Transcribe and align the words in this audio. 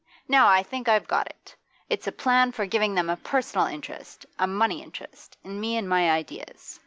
Now 0.27 0.47
I 0.47 0.63
think 0.63 0.89
I've 0.89 1.07
got 1.07 1.27
it. 1.27 1.55
It's 1.87 2.07
a 2.07 2.11
plan 2.11 2.53
for 2.53 2.65
giving 2.65 2.95
them 2.95 3.07
a 3.07 3.15
personal 3.17 3.67
interest, 3.67 4.25
a 4.39 4.47
money 4.47 4.81
interest, 4.81 5.37
in 5.43 5.59
me 5.59 5.77
and 5.77 5.87
my 5.87 6.09
ideas. 6.09 6.79